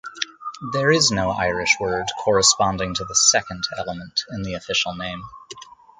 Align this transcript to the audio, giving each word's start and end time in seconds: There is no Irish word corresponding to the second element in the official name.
There 0.73 0.89
is 0.89 1.11
no 1.11 1.29
Irish 1.29 1.77
word 1.79 2.07
corresponding 2.23 2.95
to 2.95 3.05
the 3.05 3.13
second 3.13 3.65
element 3.77 4.21
in 4.31 4.41
the 4.41 4.55
official 4.55 4.95
name. 4.95 5.21